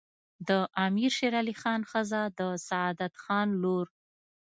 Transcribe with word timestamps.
د 0.47 0.49
امیر 0.85 1.11
شیرعلي 1.17 1.55
خان 1.61 1.81
ښځه 1.91 2.21
د 2.39 2.41
سعادت 2.67 3.13
خان 3.23 3.47
لور 3.61 3.85